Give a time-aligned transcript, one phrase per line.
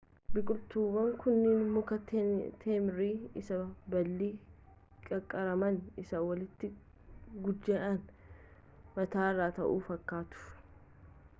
[0.35, 1.95] biqiltuuwwan kunniin muka
[2.61, 3.59] teemirii isa
[3.95, 4.29] baalli
[5.09, 6.69] qaqqaramaan isaa walitti
[7.49, 7.91] guujja'ee
[8.97, 10.43] mataarra taa'u fakkaatu